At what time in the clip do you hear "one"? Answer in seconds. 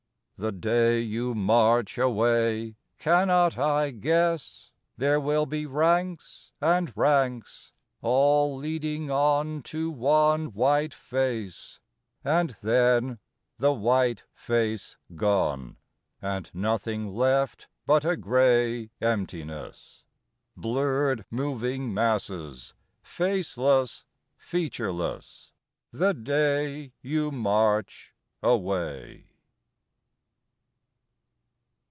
9.91-10.45